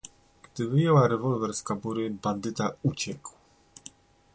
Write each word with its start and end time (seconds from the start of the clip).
Gdy 0.43 0.67
wyjęła 0.67 1.07
rewolwer 1.07 1.53
z 1.53 1.63
kabury, 1.63 2.09
bandyta 2.09 2.71
uciekł. 2.83 3.31